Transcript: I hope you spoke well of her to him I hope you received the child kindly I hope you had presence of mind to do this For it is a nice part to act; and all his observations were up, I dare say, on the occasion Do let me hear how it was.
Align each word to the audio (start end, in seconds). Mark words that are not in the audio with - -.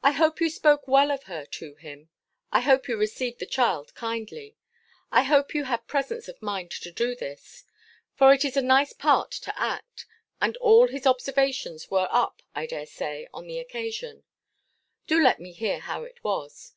I 0.00 0.12
hope 0.12 0.40
you 0.40 0.48
spoke 0.48 0.86
well 0.86 1.10
of 1.10 1.24
her 1.24 1.44
to 1.44 1.74
him 1.74 2.08
I 2.52 2.60
hope 2.60 2.86
you 2.86 2.96
received 2.96 3.40
the 3.40 3.46
child 3.46 3.92
kindly 3.96 4.54
I 5.10 5.24
hope 5.24 5.54
you 5.56 5.64
had 5.64 5.88
presence 5.88 6.28
of 6.28 6.40
mind 6.40 6.70
to 6.80 6.92
do 6.92 7.16
this 7.16 7.64
For 8.14 8.32
it 8.32 8.44
is 8.44 8.56
a 8.56 8.62
nice 8.62 8.92
part 8.92 9.32
to 9.32 9.60
act; 9.60 10.06
and 10.40 10.56
all 10.58 10.86
his 10.86 11.04
observations 11.04 11.90
were 11.90 12.06
up, 12.12 12.42
I 12.54 12.66
dare 12.66 12.86
say, 12.86 13.26
on 13.34 13.48
the 13.48 13.58
occasion 13.58 14.22
Do 15.08 15.20
let 15.20 15.40
me 15.40 15.50
hear 15.50 15.80
how 15.80 16.04
it 16.04 16.22
was. 16.22 16.66